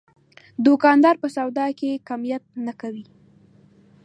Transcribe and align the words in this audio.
دوکاندار 0.65 1.15
په 1.21 1.27
سودا 1.35 1.67
کې 1.79 2.01
کمیت 2.07 2.43
نه 2.65 2.73
کوي. 2.81 3.03